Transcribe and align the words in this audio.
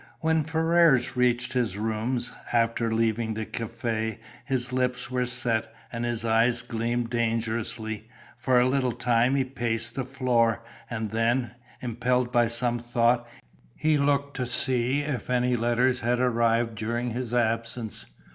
When 0.19 0.43
Ferrars 0.43 1.15
reached 1.15 1.53
his 1.53 1.77
rooms, 1.77 2.31
after 2.51 2.91
leaving 2.91 3.35
the 3.35 3.45
café, 3.45 4.17
his 4.45 4.73
lips 4.73 5.11
were 5.11 5.27
set, 5.27 5.71
and 5.91 6.03
his 6.05 6.25
eyes 6.25 6.63
gleamed 6.63 7.11
dangerously, 7.11 8.09
for 8.35 8.59
a 8.59 8.67
little 8.67 8.93
time 8.93 9.35
he 9.35 9.43
paced 9.43 9.93
the 9.93 10.03
floor, 10.03 10.63
and 10.89 11.11
then, 11.11 11.51
impelled 11.81 12.31
by 12.31 12.47
some 12.47 12.79
thought, 12.79 13.27
he 13.75 13.99
looked 13.99 14.35
to 14.37 14.47
see 14.47 15.01
if 15.01 15.29
any 15.29 15.55
letters 15.55 15.99
had 15.99 16.19
arrived 16.19 16.73
during 16.73 17.11
his 17.11 17.31
absence. 17.31 18.07